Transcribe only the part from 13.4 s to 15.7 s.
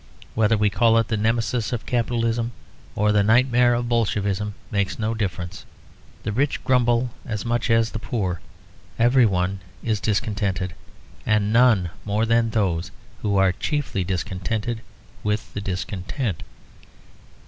chiefly discontented with the